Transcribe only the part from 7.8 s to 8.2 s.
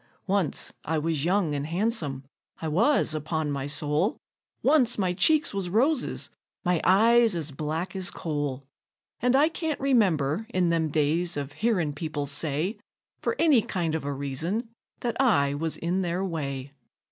as